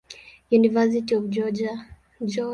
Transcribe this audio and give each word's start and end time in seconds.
University 0.49 1.13
of 1.13 1.29
Georgia. 1.29 1.75